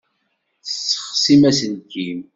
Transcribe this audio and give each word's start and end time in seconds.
Tessexsim 0.63 1.41
aselkim. 1.49 2.19